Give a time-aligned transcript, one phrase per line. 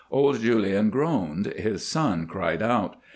[0.09, 2.95] Old Julien groaned, his son cried out.